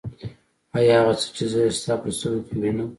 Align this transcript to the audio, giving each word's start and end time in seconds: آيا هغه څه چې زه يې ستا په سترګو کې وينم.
آيا 0.77 0.95
هغه 1.01 1.13
څه 1.21 1.27
چې 1.35 1.43
زه 1.51 1.59
يې 1.65 1.71
ستا 1.79 1.93
په 2.01 2.07
سترګو 2.17 2.41
کې 2.47 2.55
وينم. 2.61 2.89